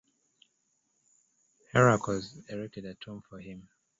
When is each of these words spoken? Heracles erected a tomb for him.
Heracles 1.73 2.39
erected 2.49 2.85
a 2.85 2.95
tomb 2.95 3.21
for 3.29 3.39
him. 3.39 3.69